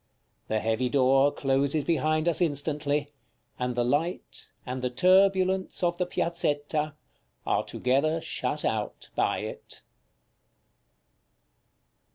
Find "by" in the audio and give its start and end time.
9.15-9.41